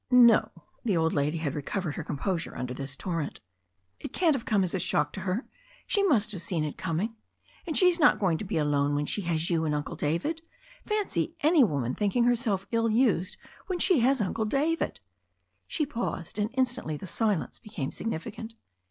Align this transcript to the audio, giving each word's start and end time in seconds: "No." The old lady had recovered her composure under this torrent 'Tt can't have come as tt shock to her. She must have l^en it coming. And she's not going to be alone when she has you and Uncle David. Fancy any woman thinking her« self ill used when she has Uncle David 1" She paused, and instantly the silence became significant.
"No." 0.09 0.49
The 0.83 0.97
old 0.97 1.13
lady 1.13 1.37
had 1.37 1.53
recovered 1.53 1.93
her 1.95 2.03
composure 2.03 2.57
under 2.57 2.73
this 2.73 2.95
torrent 2.95 3.39
'Tt 3.99 4.11
can't 4.11 4.33
have 4.33 4.47
come 4.47 4.63
as 4.63 4.71
tt 4.71 4.81
shock 4.81 5.13
to 5.13 5.19
her. 5.19 5.47
She 5.85 6.01
must 6.07 6.31
have 6.31 6.41
l^en 6.41 6.67
it 6.67 6.75
coming. 6.75 7.15
And 7.67 7.77
she's 7.77 7.99
not 7.99 8.17
going 8.17 8.39
to 8.39 8.43
be 8.43 8.57
alone 8.57 8.95
when 8.95 9.05
she 9.05 9.21
has 9.21 9.51
you 9.51 9.63
and 9.63 9.75
Uncle 9.75 9.95
David. 9.95 10.41
Fancy 10.87 11.35
any 11.41 11.63
woman 11.63 11.93
thinking 11.93 12.23
her« 12.23 12.35
self 12.35 12.65
ill 12.71 12.89
used 12.89 13.37
when 13.67 13.77
she 13.77 13.99
has 13.99 14.21
Uncle 14.21 14.45
David 14.45 14.81
1" 14.81 14.91
She 15.67 15.85
paused, 15.85 16.39
and 16.39 16.49
instantly 16.55 16.97
the 16.97 17.05
silence 17.05 17.59
became 17.59 17.91
significant. 17.91 18.55